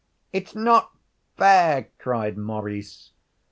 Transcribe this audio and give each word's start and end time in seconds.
'It's 0.33 0.55
not 0.55 0.95
fair!' 1.37 1.89
cried 1.99 2.35
Maurice. 2.35 3.11